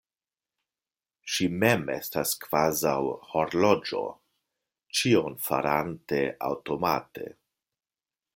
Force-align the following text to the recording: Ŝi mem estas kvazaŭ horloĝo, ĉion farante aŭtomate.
Ŝi 1.33 1.49
mem 1.63 1.83
estas 1.95 2.31
kvazaŭ 2.45 2.95
horloĝo, 3.33 4.01
ĉion 5.01 5.39
farante 5.51 6.25
aŭtomate. 6.51 7.29